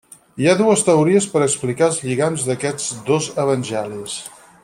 Hi 0.43 0.47
ha 0.51 0.53
dues 0.61 0.83
teories 0.87 1.27
per 1.33 1.43
explicar 1.47 1.89
els 1.91 2.01
lligams 2.07 2.47
d'aquests 2.49 2.89
dos 3.13 3.31
evangelis. 3.47 4.19